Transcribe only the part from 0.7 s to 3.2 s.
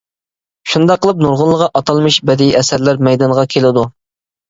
شۇنداق قىلىپ نۇرغۇنلىغان ئاتالمىش بەدىئىي ئەسەرلەر